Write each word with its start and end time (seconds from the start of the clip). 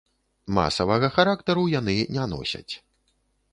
Масавага 0.57 1.09
характару 1.17 1.63
яны 1.79 1.95
не 2.15 2.25
носяць. 2.35 2.73